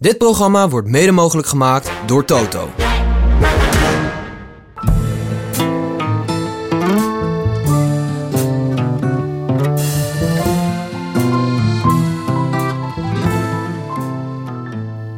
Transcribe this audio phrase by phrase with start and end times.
[0.00, 2.68] Dit programma wordt mede mogelijk gemaakt door Toto.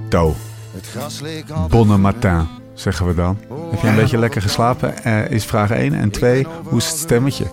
[0.08, 0.34] To.
[1.68, 3.38] Bonne matin, zeggen we dan.
[3.70, 5.04] Heb je een beetje lekker geslapen?
[5.04, 5.94] Eh, is vraag 1.
[5.94, 7.46] En 2, hoe is het stemmetje?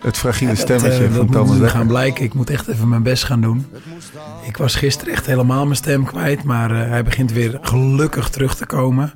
[0.00, 1.78] Het fragiele stemmetje dat, eh, van dat Thomas moet nu Lekker.
[1.78, 2.24] gaan blijken.
[2.24, 3.66] Ik moet echt even mijn best gaan doen.
[4.42, 6.42] Ik was gisteren echt helemaal mijn stem kwijt.
[6.42, 9.12] Maar eh, hij begint weer gelukkig terug te komen.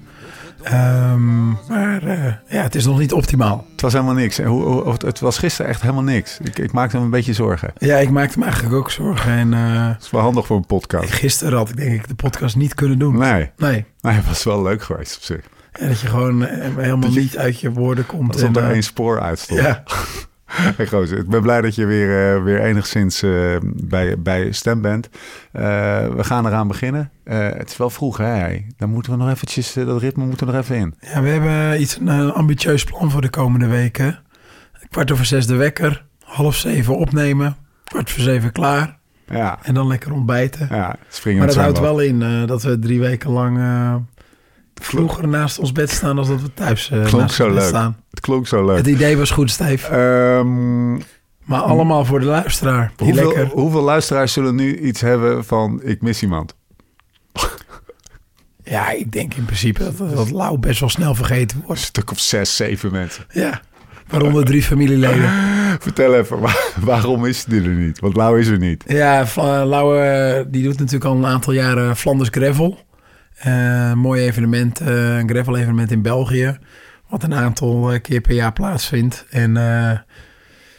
[0.63, 3.67] Ehm, maar eh, ja, het is nog niet optimaal.
[3.73, 4.39] Het was helemaal niks.
[4.39, 6.39] Hoe, hoe- het was gisteren echt helemaal niks.
[6.43, 7.73] Ik, ik maakte me een beetje zorgen.
[7.79, 9.33] Ja, ik maakte me eigenlijk ook zorgen.
[9.33, 11.13] En eh, Het is wel handig voor een podcast.
[11.13, 13.19] gisteren had ik denk ik de podcast niet kunnen doen.
[13.19, 13.85] Nee, Nee.
[14.01, 15.41] nee het was wel leuk geweest op zich.
[15.81, 16.43] Ja, dat je gewoon
[16.77, 18.43] helemaal niet uit je woorden komt.
[18.43, 19.61] En, er eh, één spoor uitstond.
[19.61, 19.83] ja,
[20.77, 24.81] Hey, gozer, ik ben blij dat je weer, eh, weer enigszins eh, bij, bij stem
[24.81, 25.09] bent.
[25.53, 25.63] Eh,
[26.09, 27.11] we gaan eraan beginnen.
[27.25, 28.59] Het is wel vroeg, hè?
[28.77, 30.95] Dan moeten we nog eventjes, dat ritme moeten we nog even in.
[31.01, 34.19] Ja, we hebben iets een ambitieus plan voor de komende weken.
[34.91, 39.87] Kwart over zes de wekker, half zeven opnemen, kwart voor zeven klaar Ja, en dan
[39.87, 40.69] lekker ontbijten.
[40.71, 43.59] ja springen maar dat houdt wel in dat we drie weken lang
[44.83, 47.63] vroeger naast ons bed staan als dat we thuis eh, Klonk naast zo ons bed
[47.63, 47.69] leuk.
[47.73, 47.97] staan.
[48.11, 48.77] Het klonk zo leuk.
[48.77, 49.87] Het idee was goed, Steve.
[49.89, 50.93] Ehm,
[51.45, 52.93] Maar allemaal voor de luisteraar.
[53.53, 56.55] Hoeveel, luisteraars zullen nu iets hebben van ik mis iemand?
[58.69, 61.81] Ja, ik denk in principe dat, dat Lau best wel snel vergeten Een wordt.
[61.81, 63.25] stuk of zes, zeven mensen.
[63.33, 63.61] Ja,
[64.09, 65.31] waaronder drie familieleden.
[65.81, 68.01] Vertel even, waar- waarom is die er niet?
[68.01, 68.85] Want Lau is er niet.
[68.87, 69.25] Ja,
[69.65, 72.79] Lauwe eh, die doet natuurlijk al een aantal jaren Flanders Gravel.
[73.37, 76.59] Eh, een mooi evenement, eh, een gravel evenement in België.
[77.09, 79.27] Wat een aantal eh, keer per jaar plaatsvindt.
[79.31, 79.99] En eh,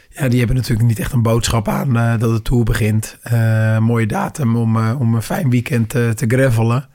[0.08, 3.18] ja, die hebben natuurlijk niet echt een boodschap aan eh, dat de Tour begint.
[3.22, 6.88] Eh, mooie datum om, eh, om een fijn weekend eh, te gravelen.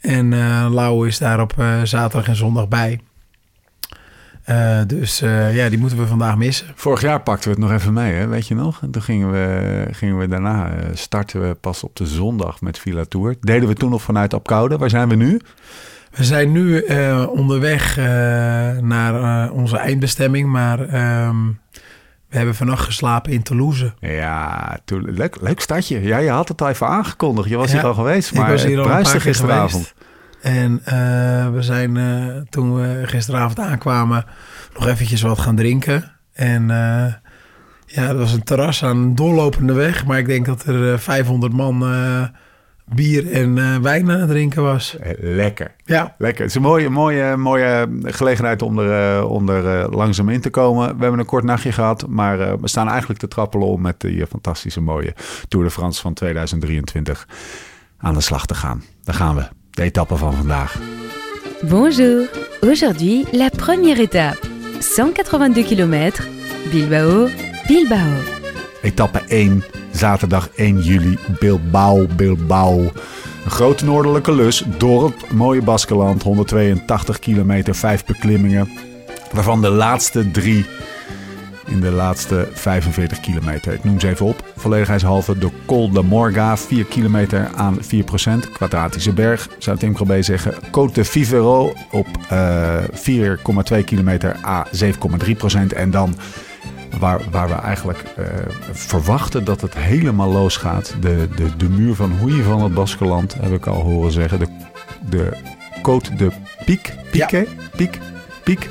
[0.00, 3.00] En eh Lauwe is daar op eh, zaterdag en zondag bij.
[4.50, 6.66] Eh, dus eh, ja, die moeten we vandaag missen.
[6.74, 8.26] Vorig jaar pakten we het nog even mee, hè?
[8.26, 8.82] weet je nog?
[8.82, 12.78] En toen gingen we, gingen we daarna, eh, starten we pas op de zondag met
[12.78, 13.36] Villa Tour.
[13.40, 14.78] Deden we toen nog vanuit Apkoude.
[14.78, 15.40] Waar zijn we nu?
[16.10, 16.80] We zijn nu
[17.26, 17.96] onderweg
[18.80, 21.46] naar onze eindbestemming, maar ehm,
[22.28, 23.92] we hebben vannacht geslapen in Toulouse.
[24.00, 26.02] Ja, leuk, leuk stadje.
[26.02, 27.48] Ja, je had het al even aangekondigd.
[27.48, 29.20] Je was Ja, hier al geweest, maar ik was hier het al een paar keer
[29.20, 29.70] gisteravond.
[29.70, 29.94] geweest.
[30.40, 34.24] En eh, we zijn eh, toen we gisteravond aankwamen
[34.74, 36.12] nog eventjes wat gaan drinken.
[36.32, 37.14] En eh,
[37.86, 40.98] ja, het was een terras aan een doorlopende weg, maar ik denk dat er eh,
[40.98, 41.84] 500 man
[42.94, 44.96] bier en wijn aan het drinken was.
[45.18, 45.74] Lekker.
[45.84, 46.40] Ja, Lekker.
[46.40, 50.96] Het is een mooie, mooie, mooie gelegenheid om er, om er langzaam in te komen.
[50.96, 54.26] We hebben een kort nachtje gehad, maar we staan eigenlijk te trappelen om met die
[54.26, 55.14] fantastische mooie
[55.48, 57.28] Tour de France van 2023
[57.98, 58.82] aan de slag te gaan.
[59.04, 59.59] Daar gaan we.
[59.70, 60.78] De etappe van vandaag.
[61.68, 62.28] Bonjour.
[62.60, 64.38] Aujourd'hui, la première étape.
[64.80, 66.12] 182 km.
[66.70, 67.28] Bilbao,
[67.66, 68.12] Bilbao.
[68.82, 72.78] Etappe 1, zaterdag 1 juli, Bilbao, Bilbao.
[73.44, 76.22] Een grote noordelijke lus door het mooie Baskeland.
[76.22, 78.68] 182 kilometer, vijf beklimmingen.
[79.32, 80.66] Waarvan de laatste drie
[81.70, 83.72] in de laatste 45 kilometer.
[83.72, 84.52] Ik noem ze even op.
[84.56, 88.52] Volledigheidshalve de Col de Morga, 4 kilometer aan 4%.
[88.52, 90.54] Kwadratische berg, zou Tim Krabbe zeggen.
[90.54, 92.82] Côte de Vivero op eh
[93.78, 95.76] 4,2 kilometer a 7,3%.
[95.76, 96.14] En dan
[96.98, 98.24] waar, waar we eigenlijk eh,
[98.72, 100.94] verwachten dat het helemaal losgaat.
[101.00, 104.38] De, de, de muur van Hoei van het Baskeland, heb ik al horen zeggen.
[104.38, 104.48] De,
[105.08, 105.32] de
[105.78, 106.30] Côte de
[106.64, 107.98] Piek, Pique, Piek,
[108.44, 108.68] Piek.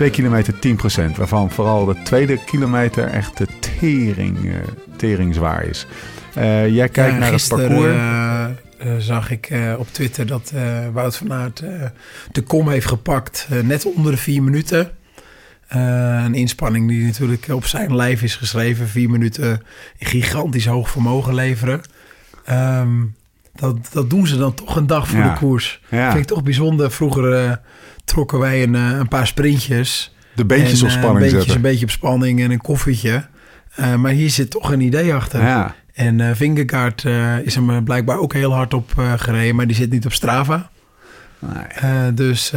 [0.00, 3.46] 2 kilometer 10%, waarvan vooral de tweede kilometer echt de
[3.78, 4.54] tering, eh,
[4.96, 5.86] tering zwaar is.
[6.34, 7.94] Eh, jij kijkt Ja, naar het parcours.
[7.94, 10.52] eh, zag ik op Twitter dat
[10.92, 11.62] Wout van Aert
[12.32, 13.48] de kom heeft gepakt.
[13.62, 14.90] net onder de vier minuten.
[15.68, 18.88] Een inspanning die natuurlijk op zijn lijf is geschreven.
[18.88, 19.62] Vier minuten
[19.98, 21.80] gigantisch hoog vermogen leveren.
[22.44, 23.02] Ehm,
[23.60, 25.32] dat, dat doen ze dan toch een dag voor Ja.
[25.32, 25.80] de koers.
[25.90, 26.08] Ja.
[26.10, 26.90] Vind ik toch bijzonder.
[26.90, 27.52] Vroeger eh,
[28.04, 30.14] trokken wij een, eh, een paar sprintjes.
[30.34, 31.54] de beentjes En, op eh, spanning zetten.
[31.54, 33.26] Een beetje op spanning en een koffietje.
[33.76, 35.42] Maar hier zit toch een idee achter.
[35.42, 37.04] Ja, En Vingegaard
[37.44, 40.70] is hem blijkbaar ook heel hard op gereden, maar die zit niet op Strava.
[41.38, 42.14] nee.
[42.14, 42.52] Dus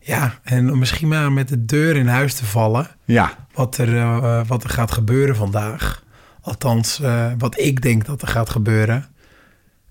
[0.00, 3.32] ja, en misschien maar met de deur in huis te vallen, ja.
[3.52, 6.02] wat er, wat er gaat gebeuren vandaag.
[6.40, 7.00] Althans,
[7.38, 9.06] wat ik denk dat er gaat gebeuren.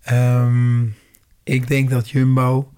[0.05, 0.83] Ehm,
[1.43, 2.71] ik denk dat Jumbo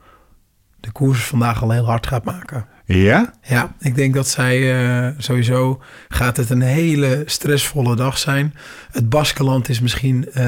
[0.80, 2.66] de koers vandaag al heel hard gaat maken.
[2.86, 3.34] ja?
[3.42, 8.54] Ja, ik denk dat zij eh, sowieso gaat het een hele stressvolle dag zijn.
[8.92, 10.44] Het Baskeland is misschien eh,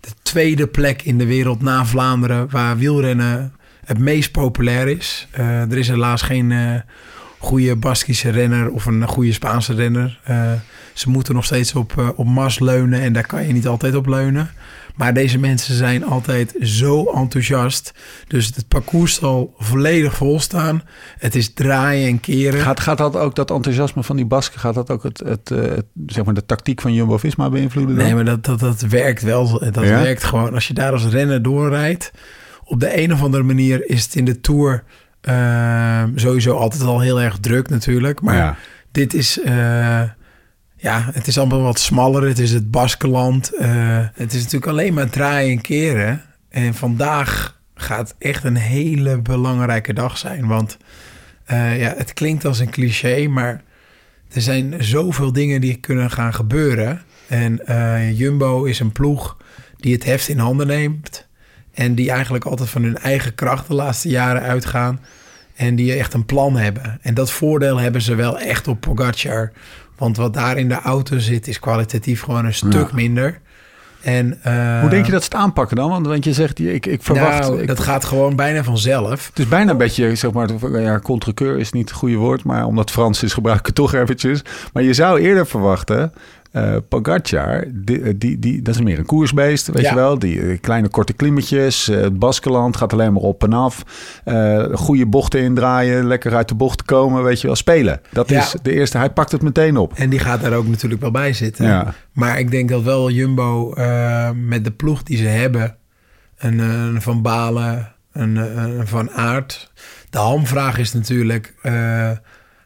[0.00, 3.52] de tweede plek in de wereld na Vlaanderen waar wielrennen
[3.84, 5.28] het meest populair is.
[5.30, 6.82] Eh, er is helaas geen
[7.38, 10.20] goede Baskische renner of een goede Spaanse renner.
[10.96, 13.94] Ze moeten nog steeds op, eh, op Mas leunen en daar kan je niet altijd
[13.94, 14.50] op leunen.
[14.94, 17.92] Maar deze mensen zijn altijd zo enthousiast.
[18.28, 20.82] Dus het parcours zal volledig vol staan.
[21.18, 22.60] Het is draaien en keren.
[22.60, 25.58] Gaat, gaat dat ook, dat enthousiasme van die Basken, gaat dat ook het, het, eh,
[25.60, 27.96] het, zeg maar de tactiek van Jumbo-Visma beïnvloeden?
[27.96, 28.04] dan?
[28.04, 29.58] Nee, maar dat, dat, dat werkt wel.
[29.58, 30.02] Dat Ja?
[30.02, 30.54] werkt gewoon.
[30.54, 32.10] Als je daar als renner doorrijdt.
[32.64, 34.84] Op de een of andere manier is het in de Tour
[35.20, 38.20] eh, sowieso altijd al heel erg druk natuurlijk.
[38.20, 38.56] Maar Ja.
[38.92, 39.40] dit is...
[40.86, 42.22] ja, het is allemaal wat smaller.
[42.22, 43.54] Het is het Baskeland.
[43.54, 43.68] Eh,
[44.14, 46.22] het is natuurlijk alleen maar draaien en keren.
[46.48, 50.46] En vandaag gaat echt een hele belangrijke dag zijn.
[50.46, 50.76] Want
[51.44, 53.62] eh, ja, het klinkt als een cliché, maar
[54.32, 57.02] er zijn zoveel dingen die kunnen gaan gebeuren.
[57.28, 59.36] En eh, Jumbo is een ploeg
[59.76, 61.26] die het heft in handen neemt.
[61.74, 65.00] En die eigenlijk altijd van hun eigen kracht de laatste jaren uitgaan.
[65.54, 66.98] En die echt een plan hebben.
[67.02, 69.52] En dat voordeel hebben ze wel echt op Pogacar.
[69.96, 72.88] Want wat daar in de auto zit is kwalitatief gewoon een stuk Ja.
[72.92, 73.40] minder.
[74.02, 75.88] En, eh, Hoe denk je dat ze het aanpakken dan?
[75.90, 77.40] Want, want je zegt, ik, ik verwacht...
[77.40, 79.26] nou, ik- dat gaat gewoon bijna vanzelf.
[79.26, 80.48] Het is bijna een beetje, zeg maar,
[80.80, 83.94] ja, contrekeur is niet het goede woord, maar omdat Frans is, gebruik ik het toch
[83.94, 84.42] eventjes.
[84.72, 86.12] Maar je zou eerder verwachten,
[86.88, 89.88] Pogacar, die, die, die, dat is meer een koersbeest, weet Ja.
[89.88, 90.18] je wel.
[90.18, 93.82] Die eh, kleine korte klimmetjes, het Baskeland gaat alleen maar op en af.
[94.72, 98.00] Goede bochten indraaien, lekker uit de bocht komen, weet je wel, spelen.
[98.12, 98.40] Dat Ja.
[98.40, 99.92] is de eerste, hij pakt het meteen op.
[99.94, 101.64] En die gaat daar ook natuurlijk wel bij zitten.
[101.66, 101.94] Ja.
[102.12, 103.74] Maar ik denk dat wel Jumbo
[104.34, 105.76] met de ploeg die ze hebben...
[106.38, 109.70] een, een Van Balen, een, een Van Aert...
[110.10, 111.54] De hamvraag is natuurlijk...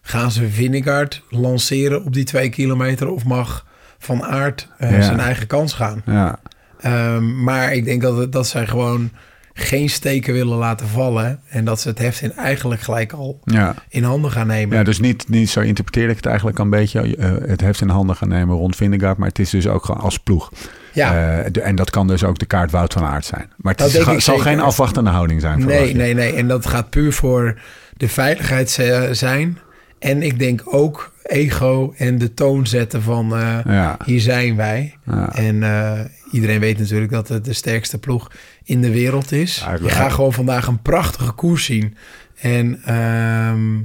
[0.03, 3.09] gaan ze Vingegaard lanceren op die twee kilometer...
[3.09, 3.67] of mag
[4.03, 5.03] Van Aert eh, Ja.
[5.03, 6.03] zijn eigen kans gaan?
[6.07, 6.39] Ja,
[6.81, 9.11] Ehm, maar ik denk dat, dat zij gewoon
[9.53, 11.41] geen steken willen laten vallen...
[11.49, 13.75] en dat ze het heft in eigenlijk gelijk al ja.
[13.89, 14.77] in handen gaan nemen.
[14.77, 17.17] Ja, dus niet, niet zo interpreteer ik het eigenlijk een beetje.
[17.17, 20.01] eh, het heeft in handen gaan nemen rond Vindegaard, maar het is dus ook gewoon
[20.01, 20.51] als ploeg.
[20.93, 21.39] Ja.
[21.39, 23.51] Eh, de- en dat kan dus ook de kaart Wout van Aert zijn.
[23.57, 24.43] Maar het is, zal zeker.
[24.43, 25.65] geen afwachtende houding zijn.
[25.67, 26.33] Nee, nee, nee.
[26.35, 27.59] En dat gaat puur voor
[27.97, 28.71] de veiligheid
[29.13, 29.59] zijn.
[29.99, 33.97] En ik denk ook ego en de toon zetten van eh, Ja.
[34.05, 34.97] hier zijn wij.
[35.07, 35.35] Ja.
[35.35, 36.01] En eh,
[36.33, 38.31] iedereen weet natuurlijk dat het de sterkste ploeg
[38.65, 39.65] in de wereld is.
[39.83, 41.97] Je gaat gewoon vandaag een prachtige koers zien.
[42.41, 43.79] En ehm,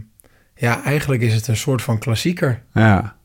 [0.55, 2.61] ja, eigenlijk is het een soort van klassieker.
[2.73, 3.15] Ja.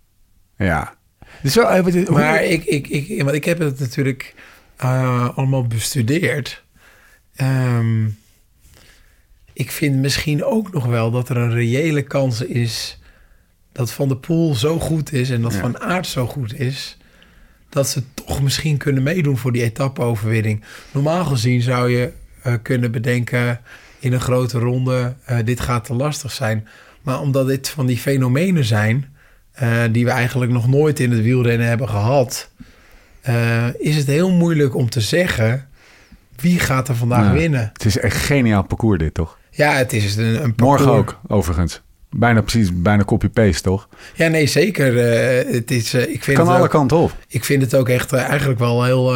[0.56, 0.94] Ja.
[1.42, 4.34] Dus wel, eh, wat- hoe- Maar ik, ik, ik, want ik heb het natuurlijk
[4.76, 6.64] eh, allemaal bestudeerd.
[7.34, 8.04] Ehm,
[9.52, 12.99] ik vind misschien ook nog wel dat er een reële kans is
[13.80, 15.58] dat Van der Poel zo goed is en dat Ja.
[15.60, 16.96] Van Aert zo goed is,
[17.68, 20.62] dat ze toch misschien kunnen meedoen voor die etappe-overwinning.
[20.92, 22.12] Normaal gezien zou je
[22.42, 23.60] eh, kunnen bedenken
[23.98, 26.68] in een grote ronde, eh, dit gaat te lastig zijn.
[27.02, 29.14] Maar omdat dit van die fenomenen zijn,
[29.52, 32.50] eh, die we eigenlijk nog nooit in het wielrennen hebben gehad,
[33.20, 35.68] eh, is het heel moeilijk om te zeggen
[36.36, 37.32] wie gaat er vandaag Ja.
[37.32, 37.70] winnen.
[37.72, 39.38] Het is echt geniaal parcours dit, toch?
[39.50, 41.82] Ja, het is een, een Morgen parcours- ook, overigens.
[42.16, 43.88] Bijna precies, bijna copy-paste, toch?
[44.14, 44.98] Ja, nee, zeker.
[44.98, 47.16] eh, het is, eh, ik, vind Kan het alle ook, kanten op.
[47.28, 49.14] ik vind het ook echt eh, eigenlijk wel heel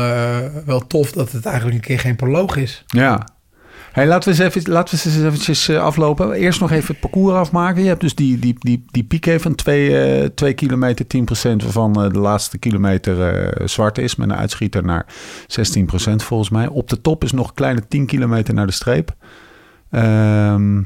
[0.67, 2.85] wel tof dat het eigenlijk een keer geen proloog is.
[2.87, 3.27] Ja.
[3.93, 6.33] Hey, laten we eens even, laten we eens eventjes aflopen.
[6.33, 7.83] Eerst nog even het parcours afmaken.
[7.83, 11.19] Je hebt dus die, die, die, die piek van 2 kilometer, 10%
[11.57, 14.17] waarvan de laatste kilometer zwart is.
[14.17, 15.07] Met een uitschieter naar 16%
[16.17, 16.67] volgens mij.
[16.67, 19.15] Op de top is nog een kleine 10 kilometer naar de streep.
[19.91, 20.83] Ehm,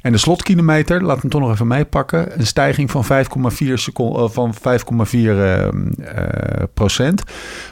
[0.00, 2.38] en de slotkilometer, laat hem toch nog even meepakken.
[2.38, 7.22] Een stijging van 5,4 seconden, eh, van 5,4 ehm, eh, procent.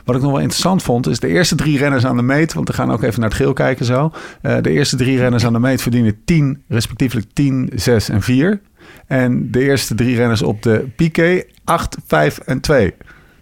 [0.04, 2.52] Wat ik nog wel interessant vond, is de eerste drie renners aan de meet.
[2.52, 4.12] Want we gaan ook even naar het geel kijken zo.
[4.42, 8.60] Eh, de eerste drie renners aan de meet verdienen 10, respectiefelijk 10, 6 en 4.
[9.06, 12.94] En de eerste drie renners op de Piquet 8, 5 en 2.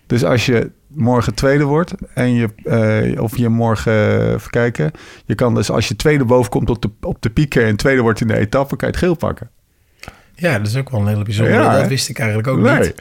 [0.07, 4.91] Dus als je morgen tweede wordt en je, eh, of je morgen, eh, even kijken,
[5.25, 8.03] je kan dus als je tweede boven komt op de, op de Piquet en tweede
[8.03, 9.51] wordt in de etappe, kan je het geel pakken.
[10.35, 11.57] Ja, dat is ook wel een hele bijzondere.
[11.63, 11.79] Ja, hè?
[11.81, 12.79] dat wist ik eigenlijk ook Nee.
[12.79, 12.95] niet.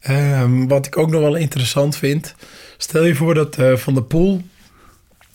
[0.00, 2.34] Ehm, wat ik ook nog wel interessant vind.
[2.76, 4.42] Stel je voor dat eh, Van der Poel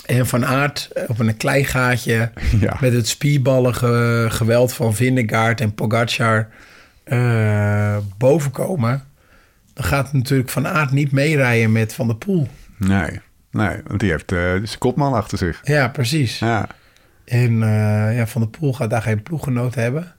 [0.06, 2.32] en Van Aert op een klein gaatje...
[2.60, 2.78] Ja.
[2.82, 6.48] met het spierballige geweld van Vindegaard en Pogacar
[7.04, 9.04] eh bovenkomen...
[9.74, 12.48] dan gaat natuurlijk Van Aert niet meerijden met Van der Poel.
[12.78, 13.20] Nee,
[13.52, 15.60] nee, want die heeft eh zijn kopman achter zich.
[15.64, 16.40] Ja, precies.
[16.40, 16.68] Ja.
[17.26, 20.14] En eh, ja, Van der Poel gaat daar geen ploeggenoot hebben.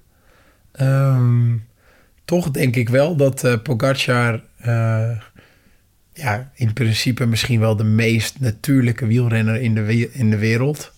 [0.72, 1.56] Ehm,
[2.24, 4.40] toch denk ik wel dat eh Pogacar
[6.14, 10.92] ja, in principe misschien wel de meest natuurlijke wielrenner in de, we- in de wereld.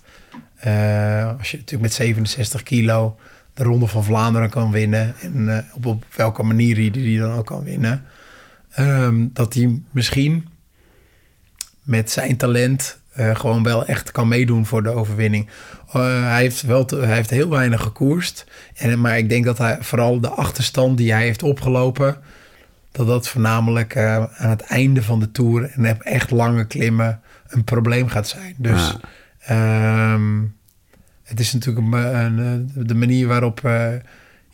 [1.38, 3.18] Als je natuurlijk met 67 kilo
[3.54, 5.14] de Ronde van Vlaanderen kan winnen.
[5.22, 8.04] En op, op welke manier hij die dan ook kan winnen.
[8.74, 10.48] Ehm, dat hij misschien
[11.82, 15.48] met zijn talent eh, gewoon wel echt kan meedoen voor de overwinning.
[15.92, 18.44] Eh, hij, heeft wel te- hij heeft heel weinig gekoerst.
[18.74, 22.16] En, maar ik denk dat hij vooral de achterstand die hij heeft opgelopen...
[22.92, 25.70] dat dat voornamelijk eh, aan het einde van de Tour...
[25.70, 28.54] en op echt lange klimmen een probleem gaat zijn.
[28.58, 28.96] Dus
[29.38, 30.40] ehm,
[31.22, 33.60] het is natuurlijk een, een, de manier waarop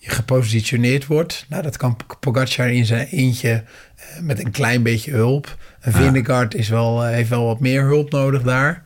[0.03, 1.47] je gepositioneerd wordt.
[1.49, 3.51] Nou, dat kan Pogacar in zijn eentje
[3.97, 5.57] eh, met een klein beetje hulp.
[5.81, 8.83] Een Vingegaard is wel, eh, heeft wel wat meer hulp nodig daar.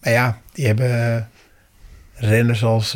[0.00, 1.22] Maar ja, die hebben eh,
[2.14, 2.92] renners als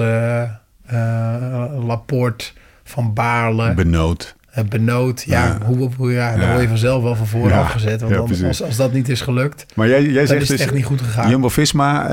[1.86, 2.44] Laporte,
[2.84, 4.34] Van Baarle, Benoot.
[4.50, 5.22] eh, Benoot.
[5.22, 5.58] Ja, Ja.
[5.66, 6.48] Hoe, hoe, ja, dan Ja.
[6.50, 7.60] word je vanzelf wel van voren Ja.
[7.60, 8.00] afgezet.
[8.00, 10.74] Want als, als dat niet is gelukt, Maar jij, jij zegt is het dus, echt
[10.76, 11.30] niet goed gegaan.
[11.30, 12.08] Jumbo-Visma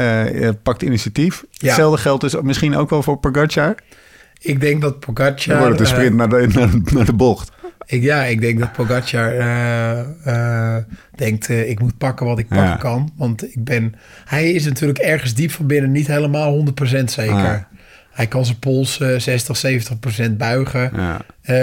[0.64, 1.44] pakt initiatief.
[1.58, 3.76] Hetzelfde geldt dus misschien ook wel voor Pogacar.
[4.44, 5.58] Ik denk dat Dan Pogacar...
[5.60, 7.52] wordt het een eh, sprint naar, de, naar, de- naar de bocht.
[7.86, 10.00] Ik, ja, ik denk dat Pogacar eh,
[10.78, 10.84] eh,
[11.16, 12.76] denkt, eh, ik moet pakken wat ik pakken Ja.
[12.76, 13.12] kan.
[13.18, 13.94] Want ik ben,
[14.26, 17.36] hij is natuurlijk ergens diep van binnen niet helemaal 100% zeker.
[17.36, 17.68] Ja.
[18.12, 19.58] Hij kan zijn pols eh, 60,
[20.28, 20.92] 70% buigen.
[20.96, 21.22] Ja.
[21.42, 21.56] Eh,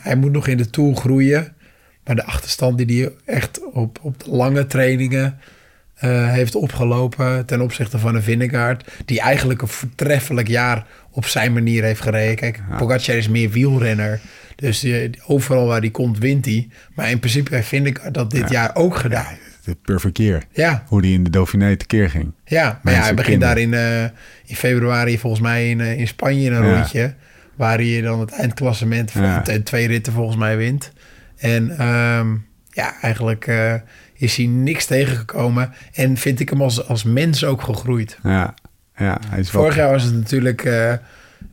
[0.00, 1.52] hij moet nog in de Tour groeien.
[2.04, 5.38] Maar de achterstand die hij echt op, op de lange trainingen
[6.00, 7.46] eh, heeft opgelopen...
[7.46, 8.90] ten opzichte van een Vingegaard...
[9.04, 12.36] die eigenlijk een voortreffelijk jaar op zijn manier heeft gereden.
[12.36, 14.20] Kijk, Pogacar is meer wielrenner.
[14.56, 14.86] Dus
[15.26, 16.68] overal waar hij komt, wint hij.
[16.94, 19.34] Maar in principe heeft Vingegaard dat dit jaar ook gedaan.
[19.64, 20.42] De perfect year.
[20.52, 22.32] Ja, Hoe die in de Dauphiné tekeer ging.
[22.44, 24.02] ja, maar ja, hij begint daar in, eh,
[24.44, 26.74] in februari volgens mij in, eh, in Spanje in een Ja.
[26.74, 27.14] rondje.
[27.56, 29.42] Waar hij dan het eindklassement van Ja.
[29.64, 30.92] twee ritten volgens mij wint.
[31.36, 32.28] En ehm,
[32.70, 33.50] ja, eigenlijk
[34.20, 35.72] is hij niks tegengekomen.
[35.92, 38.18] En vind ik hem als, als mens ook gegroeid.
[38.22, 38.54] Ja,
[38.96, 39.62] ja hij is wel...
[39.62, 40.92] Vorig jaar was het natuurlijk eh,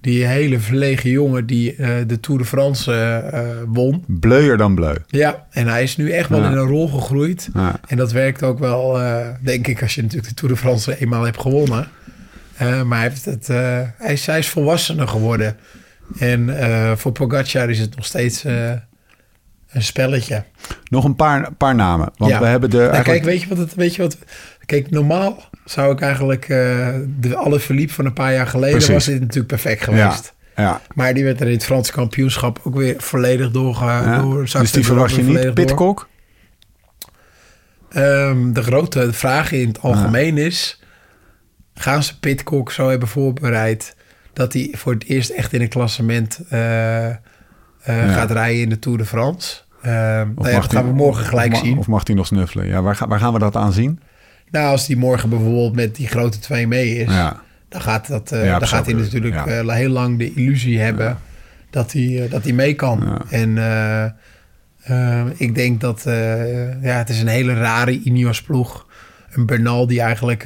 [0.01, 4.03] die hele verlegen jongen die eh, de Tour de France eh, won.
[4.07, 4.95] Bleuer dan bleu.
[5.07, 6.49] Ja, en hij is nu echt wel Ja.
[6.51, 7.49] in een rol gegroeid.
[7.53, 7.79] Ja.
[7.87, 8.99] En dat werkt ook wel,
[9.41, 11.87] denk ik, als je natuurlijk de Tour de France eenmaal hebt gewonnen.
[12.59, 15.57] Maar hij, heeft het, hij, is, hij is volwassener geworden.
[16.19, 16.49] En
[16.97, 18.43] voor Pogacar is het nog steeds
[19.69, 20.43] een spelletje.
[20.89, 22.09] Nog een paar, paar namen.
[22.17, 22.39] Want Ja.
[22.39, 22.77] we hebben de...
[22.77, 23.73] Nou, eigenlijk- kijk, weet je wat het...
[23.75, 24.17] Weet je wat,
[24.65, 26.49] kijk, normaal zou ik eigenlijk...
[26.49, 28.93] eh, de alle verliep van een paar jaar geleden Precies.
[28.93, 30.33] was dit natuurlijk perfect geweest.
[30.55, 30.81] ja.
[30.93, 34.03] Maar die werd er in het Franse kampioenschap ook weer volledig doorgegaan.
[34.03, 34.21] ja.
[34.21, 35.41] Door, Dus die er verwacht je niet.
[35.41, 35.53] door.
[35.53, 36.07] Pitcock?
[37.89, 40.81] Ehm, de grote vraag in het algemeen is...
[41.73, 43.95] gaan ze Pitcock zo hebben voorbereid...
[44.33, 47.07] dat hij voor het eerst echt in een klassement eh,
[47.87, 49.57] eh, gaat rijden in de Tour de France?
[49.81, 49.93] Ehm,
[50.35, 51.77] nou ja, dat gaan we morgen gelijk of, zien.
[51.77, 52.67] Of mag hij nog snuffelen?
[52.67, 53.99] Ja, waar, ga- waar gaan we dat aan zien?
[54.51, 57.13] nou, als hij morgen bijvoorbeeld met die grote twee mee is...
[57.13, 59.45] Ja, dan gaat, dat, eh, Ja, dan gaat hij natuurlijk ja.
[59.47, 61.17] eh, heel lang de illusie hebben...
[61.69, 63.21] dat hij, eh, dat hij mee kan.
[63.29, 64.03] En eh,
[64.83, 66.05] eh, ik denk dat...
[66.05, 68.85] eh, ja, het is een hele rare Ineos-ploeg.
[69.31, 70.45] Een Bernal die eigenlijk...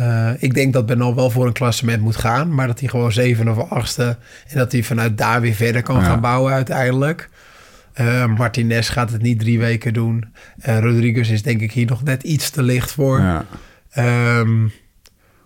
[0.00, 2.54] eh, ik denk dat Bernal wel voor een klassement moet gaan...
[2.54, 4.16] maar dat hij gewoon zevende of achtste...
[4.48, 6.02] en dat hij vanuit daar weer verder kan Ja.
[6.02, 7.28] gaan bouwen uiteindelijk...
[7.92, 10.34] Eh, Martinez gaat het niet drie weken doen.
[10.60, 13.18] Eh, Rodriguez is denk ik hier nog net iets te licht voor.
[13.20, 13.44] ja.
[13.90, 14.66] Ehm,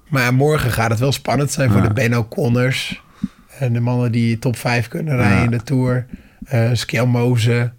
[0.08, 1.86] maar morgen gaat het wel spannend zijn voor Ja.
[1.88, 3.02] de Ben O'Connors.
[3.58, 5.44] En de mannen die top 5 kunnen rijden Ja.
[5.44, 6.06] in de Tour.
[6.54, 7.72] Uh, Skelmoze.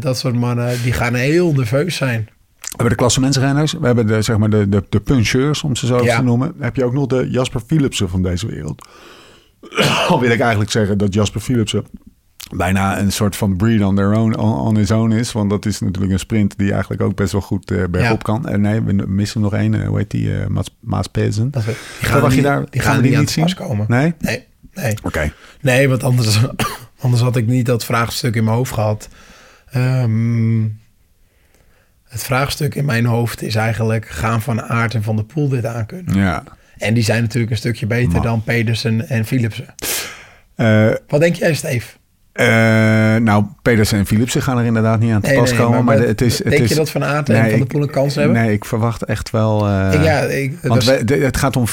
[0.00, 0.82] dat soort mannen.
[0.82, 2.28] Die gaan heel nerveus zijn.
[2.76, 3.72] We hebben de klassementsrenners.
[3.72, 6.16] We hebben de, zeg maar de, de, de puncheurs, om ze zo Ja.
[6.16, 6.52] te noemen.
[6.54, 8.88] Dan heb je ook nog de Jasper Philipsen van deze wereld.
[10.08, 11.84] Al wil ik eigenlijk zeggen dat Jasper Philipsen
[12.56, 15.32] bijna een soort van breed on their own, on, on his own is.
[15.32, 18.32] Want dat is natuurlijk een sprint die eigenlijk ook best wel goed eh bergop Ja.
[18.32, 18.48] kan.
[18.48, 19.74] En nee, we missen nog één.
[19.82, 20.38] eh, hoe heet die?
[20.40, 23.54] eh, Maas, Maas we, die daar- gaan gaan we er die niet zien?
[23.54, 23.84] komen.
[23.88, 24.14] Nee?
[24.18, 24.94] Nee, nee.
[25.02, 25.32] Oké.
[25.60, 26.38] Nee, want anders,
[27.02, 29.08] anders had ik niet dat vraagstuk in mijn hoofd gehad.
[29.70, 30.62] Ehm,
[32.14, 34.08] het vraagstuk in mijn hoofd is eigenlijk...
[34.08, 36.14] gaan Van Aert en Van der Poel dit aankunnen?
[36.16, 36.42] Ja.
[36.78, 39.74] En die zijn natuurlijk een stukje beter dan Pedersen en Philipsen.
[40.54, 41.86] Eh, Wat denk jij, Steve?
[42.32, 42.46] eh,
[43.16, 45.84] nou, Pedersen en Philipsen gaan er inderdaad niet aan te Nee, pas nee, komen.
[45.84, 47.82] Maar, het is, het denk is, je dat Van Aert en Nee, Van der Poel
[47.82, 48.42] een kans hebben?
[48.42, 49.68] Nee, ik verwacht echt wel...
[49.68, 51.64] eh, Ik- ja, ik, het Want was- wij- de- het gaat om,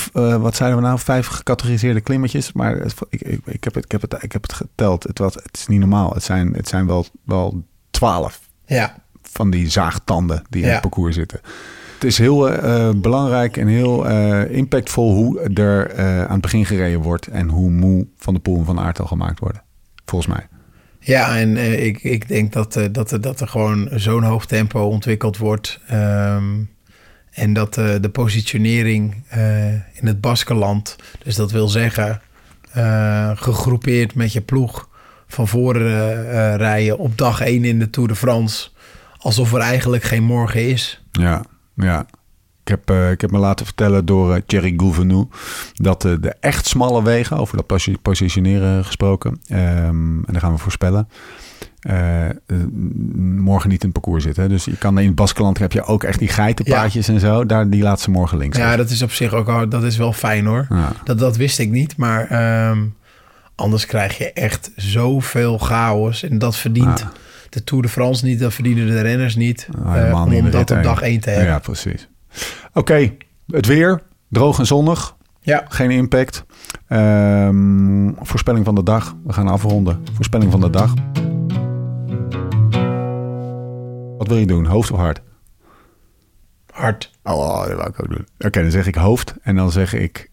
[0.41, 2.51] wat zeiden we nou, vijf gecategoriseerde klimmetjes.
[2.53, 5.03] Maar het- ik, ik, ik, heb het, ik, heb het, ik heb het geteld.
[5.03, 6.13] Het, was, het is niet normaal.
[6.13, 8.95] Het zijn, het zijn wel, wel twaalf ja,
[9.31, 11.39] van die zaagtanden die in het parcours zitten.
[11.93, 16.65] Het is heel eh, belangrijk en heel eh, impactvol hoe er eh, aan het begin
[16.65, 17.27] gereden wordt.
[17.27, 19.63] En hoe moe Van de Poel en Van Aert al gemaakt worden.
[20.05, 20.47] Volgens mij.
[21.00, 24.45] Ja, en eh, ik, ik denk dat, eh, dat, er- dat er gewoon zo'n hoog
[24.45, 25.79] tempo ontwikkeld wordt.
[25.88, 26.45] ehm,
[27.31, 32.21] en dat eh, de positionering eh, in het Baskenland, dus dat wil zeggen,
[32.71, 34.89] eh, gegroepeerd met je ploeg
[35.27, 38.69] van voren eh, eh, rijden op dag 1 in de Tour de France.
[39.21, 41.03] Alsof er eigenlijk geen morgen is.
[41.11, 41.43] Ja,
[41.75, 42.05] ja.
[42.63, 45.27] Ik heb, eh, ik heb me laten vertellen door eh, Thierry Gouvenou
[45.73, 50.51] dat eh, de echt smalle wegen, over dat posi- positioneren gesproken, ehm, en daar gaan
[50.53, 51.07] we voorspellen,
[53.25, 54.43] morgen niet in het parcours zitten.
[54.43, 54.49] hè.
[54.49, 57.69] Dus je kan in het Baskeland heb je ook echt die geitenpaadjes en zo, daar,
[57.69, 58.57] die laat ze morgen links.
[58.57, 60.65] Ja, dat is op zich ook al, dat is wel fijn hoor.
[60.69, 60.91] Ja.
[61.03, 62.79] Dat, dat wist ik niet, maar ehm,
[63.55, 66.23] anders krijg je echt zoveel chaos.
[66.23, 67.11] En dat verdient Ja.
[67.51, 69.67] De Tour de France niet, dat verdienen de renners niet.
[69.84, 71.48] Ah, eh, niet om de dat op dag 1 te hebben.
[71.48, 72.10] Ja, precies.
[72.74, 73.13] Oké,
[73.48, 76.46] het weer, droog en zonnig, Ja, geen impact.
[76.88, 80.03] Ehm, voorspelling van de dag, we gaan afronden.
[80.13, 80.93] Voorspelling van de dag.
[84.17, 85.22] Wat wil je doen, hoofd of hart?
[86.72, 87.12] hard.
[87.24, 88.27] Oh, dat wil ik ook doen.
[88.39, 90.31] Oké, dan zeg ik hoofd en dan zeg ik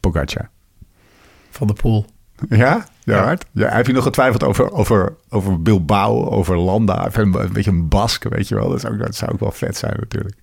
[0.00, 0.50] Pogacar.
[1.50, 2.06] Van de Poel.
[2.64, 2.86] Ja?
[3.04, 3.36] Ja, Ja.
[3.52, 7.08] Ja, heb je nog getwijfeld over, over, over Bilbao, over Landa?
[7.12, 8.68] Een, een beetje een Bask, weet je wel.
[8.68, 10.34] Dat zou, ook- dat zou ook wel vet zijn natuurlijk.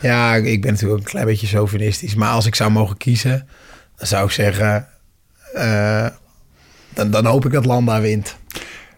[0.00, 2.14] Ja, ik ben natuurlijk ook een klein beetje chauvinistisch.
[2.14, 3.48] Maar als ik zou mogen kiezen,
[3.96, 4.86] dan zou ik zeggen...
[5.54, 6.06] eh,
[6.94, 8.36] dan, dan hoop ik dat Landa wint.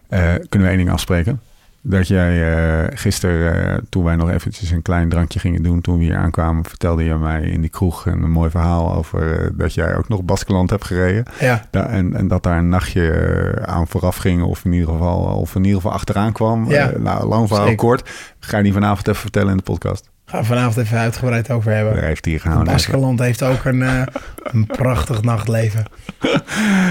[0.09, 1.41] Eh, kunnen we één ding afspreken?
[1.83, 5.97] Dat jij eh, gisteren, eh, toen wij nog eventjes een klein drankje gingen doen, toen
[5.97, 9.73] we hier aankwamen, vertelde je mij in die kroeg een, mooi verhaal over eh, dat
[9.73, 11.23] jij ook nog Baskeland hebt gereden.
[11.39, 15.19] Ja, Da- en, en dat daar een nachtje aan vooraf ging, of in ieder geval,
[15.23, 16.69] of in ieder geval achteraan kwam.
[16.69, 17.85] Ja, nou, lang verhaal zeker.
[17.85, 18.09] kort.
[18.39, 20.10] Ga je die vanavond even vertellen in de podcast?
[20.31, 21.93] Gaan we vanavond even uitgebreid over hebben.
[21.95, 22.73] Daar heeft hij gehouden.
[22.73, 24.01] Baskeland heeft ook een, eh,
[24.43, 25.85] een prachtig nachtleven.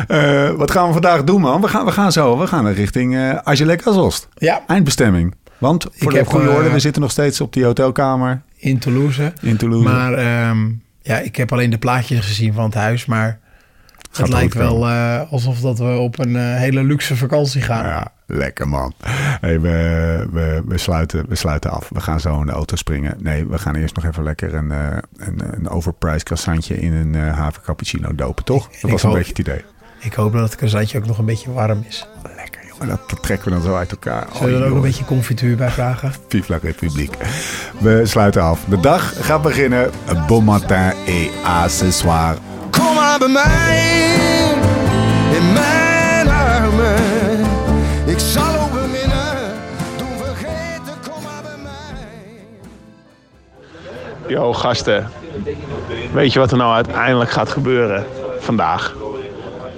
[0.07, 1.61] Eh, wat gaan we vandaag doen, man?
[1.61, 4.29] We gaan, we gaan zo, we gaan richting uh, Ajelek Azost.
[4.35, 5.35] Ja, Eindbestemming.
[5.59, 8.43] Want voor Ik de heb, goede eh, orde, we zitten nog steeds op die hotelkamer
[8.57, 9.33] in Toulouse.
[9.41, 9.89] in Toulouse.
[9.89, 10.69] Maar ehm,
[11.03, 13.07] ja, ik heb alleen de plaatjes gezien van het huis.
[13.07, 13.39] Maar
[14.11, 17.85] Gaat het lijkt wel eh, alsof dat we op een eh, hele luxe vakantie gaan.
[17.85, 18.95] Ja, lekker man.
[19.41, 21.89] Hey, we, we, we, sluiten, we sluiten af.
[21.93, 23.17] We gaan zo in de auto springen.
[23.19, 27.15] Nee, we gaan eerst nog even lekker een, eh, een, een overpriced croissantje in een
[27.15, 28.69] haven cappuccino dopen, toch?
[28.69, 29.65] Dat ik was een beetje het idee.
[30.01, 32.07] Ik hoop dat het croissantje ook nog een beetje warm is.
[32.37, 34.27] Lekker jongen, dat, dat trekken we dan zo uit elkaar.
[34.33, 36.13] Zullen we er ook een beetje confituur bij vragen?
[36.29, 37.17] Vive la République.
[37.79, 38.65] We sluiten af.
[38.65, 39.91] De dag gaat beginnen.
[40.27, 42.37] Bon matin et à ce soir.
[42.91, 44.53] Kom maar bij mij,
[45.33, 46.97] in mijn armen.
[48.07, 49.55] Ik zal ook beminnen,
[49.97, 52.05] doen vergeten, kom maar bij mij.
[54.27, 55.11] Yo, gasten.
[56.13, 58.07] Weet je wat er nou uiteindelijk gaat gebeuren
[58.39, 58.95] vandaag?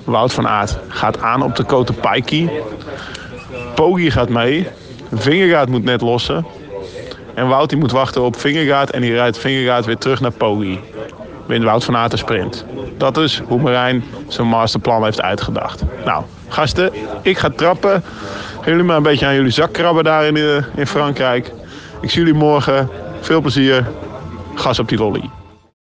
[0.05, 2.51] Wout van Aert gaat aan op de Kotepajki.
[3.75, 4.69] Poggi gaat mee.
[5.13, 6.47] Vingegaard moet net lossen.
[7.35, 10.81] En Wout die moet wachten op Vingegaard en die rijdt Vingegaard weer terug naar Poggi.
[11.53, 12.65] Wint Wout van Aert de sprint.
[12.97, 15.83] Dat is hoe Marijn zijn masterplan heeft uitgedacht.
[16.05, 18.03] Nou, gasten, ik ga trappen.
[18.65, 21.53] Jullie maar een beetje aan jullie zak krabben daar in, eh, in Frankrijk.
[22.01, 22.89] Ik zie jullie morgen.
[23.21, 23.91] Veel plezier.
[24.55, 25.31] Gas op die lolly.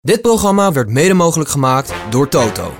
[0.01, 2.73] Dit programma werd mede mogelijk gemaakt door Toto.